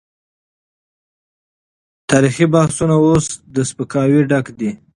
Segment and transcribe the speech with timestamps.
[2.11, 4.69] تاريخي بحثونه اوس له سپکاوي ډک دي.